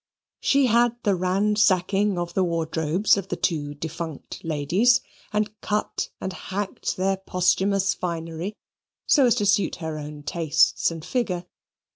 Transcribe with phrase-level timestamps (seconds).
[0.39, 4.99] She had the ransacking of the wardrobes of the two defunct ladies,
[5.31, 8.55] and cut and hacked their posthumous finery
[9.05, 11.45] so as to suit her own tastes and figure.